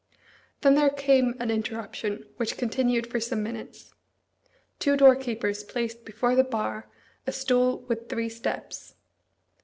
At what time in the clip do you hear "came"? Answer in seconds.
0.89-1.35